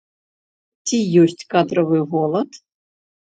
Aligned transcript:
Ці 0.89 0.97
ёсць 1.23 1.45
кадравы 1.55 2.01
голад? 2.15 2.59